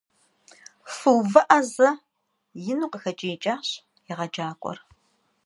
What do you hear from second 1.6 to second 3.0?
зэ!- ину